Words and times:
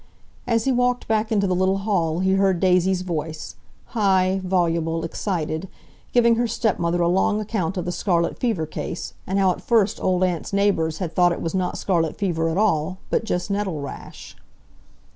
As 0.47 0.63
he 0.65 0.71
walked 0.71 1.07
back 1.07 1.31
into 1.31 1.45
the 1.45 1.53
little 1.55 1.77
hall, 1.77 2.21
he 2.21 2.31
heard 2.31 2.59
Daisy's 2.59 3.03
voice—high, 3.03 4.41
voluble, 4.43 5.03
excited—giving 5.05 6.35
her 6.37 6.47
stepmother 6.47 7.03
a 7.03 7.07
long 7.07 7.39
account 7.39 7.77
of 7.77 7.85
the 7.85 7.91
scarlet 7.91 8.39
fever 8.39 8.65
case, 8.65 9.13
and 9.27 9.37
how 9.37 9.51
at 9.51 9.61
first 9.61 10.01
Old 10.03 10.23
Aunt's 10.23 10.53
neighbours 10.53 10.97
had 10.97 11.13
thought 11.13 11.33
it 11.33 11.39
was 11.43 11.53
not 11.53 11.77
scarlet 11.77 12.17
fever 12.17 12.49
at 12.49 12.57
all, 12.57 12.97
but 13.11 13.25
just 13.25 13.51
nettlerash. 13.51 14.35